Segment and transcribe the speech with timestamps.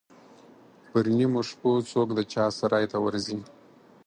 [0.89, 3.39] پر نیمو شپو څوک د چا سرای ته ورځي.